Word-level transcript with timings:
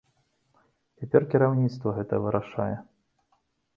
Цяпер 1.01 1.27
кіраўніцтва 1.35 1.89
гэта 1.99 2.23
вырашае. 2.25 2.71